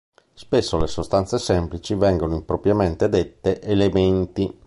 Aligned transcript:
Spesso 0.33 0.79
le 0.79 0.87
sostanze 0.87 1.37
semplici 1.37 1.93
vengono 1.93 2.33
impropriamente 2.33 3.07
dette 3.07 3.61
"elementi". 3.61 4.51